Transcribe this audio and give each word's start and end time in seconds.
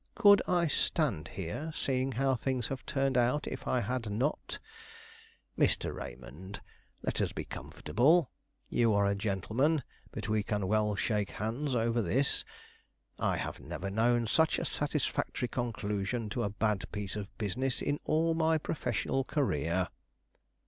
"Could 0.15 0.41
I 0.47 0.65
stand 0.65 1.27
here, 1.27 1.71
seeing 1.75 2.13
how 2.13 2.33
things 2.33 2.69
have 2.69 2.83
turned 2.87 3.19
out, 3.19 3.45
if 3.47 3.67
I 3.67 3.81
had 3.81 4.09
not? 4.11 4.57
Mr. 5.55 5.93
Raymond, 5.93 6.59
let 7.03 7.21
us 7.21 7.31
be 7.33 7.45
comfortable. 7.45 8.31
You 8.67 8.95
are 8.95 9.05
a 9.05 9.13
gentleman, 9.13 9.83
but 10.11 10.27
we 10.27 10.41
can 10.41 10.67
well 10.67 10.95
shake 10.95 11.29
hands 11.29 11.75
over 11.75 12.01
this. 12.01 12.43
I 13.19 13.37
have 13.37 13.59
never 13.59 13.91
known 13.91 14.25
such 14.25 14.57
a 14.57 14.65
satisfactory 14.65 15.47
conclusion 15.49 16.29
to 16.29 16.41
a 16.41 16.49
bad 16.49 16.91
piece 16.91 17.15
of 17.15 17.37
business 17.37 17.79
in 17.79 17.99
all 18.03 18.33
my 18.33 18.57
professional 18.57 19.23
career." 19.23 19.87